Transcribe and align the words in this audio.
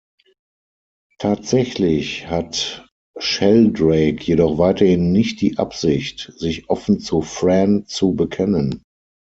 Tatsächlich 1.19 2.25
hat 2.25 2.89
Sheldrake 3.19 4.23
jedoch 4.23 4.57
weiterhin 4.57 5.11
nicht 5.11 5.41
die 5.41 5.59
Absicht, 5.59 6.33
sich 6.37 6.67
offen 6.71 6.99
zu 6.99 7.21
Fran 7.21 7.85
zu 7.85 8.13
bekennen. 8.15 8.81